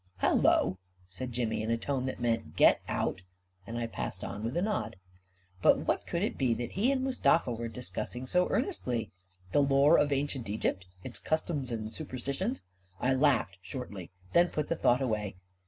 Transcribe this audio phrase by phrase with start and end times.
[0.17, 3.21] "Hello!" said Jimmy, in a tone that meant" Get out!"
[3.67, 4.95] and I passed on with a nod.
[5.61, 9.11] But what could it be that he and Mustafa were discussing so earnestly?
[9.51, 12.63] The lore of ancient Egypt, its customs and superstitions?
[12.99, 15.35] I laughed shortly; then put the thought away.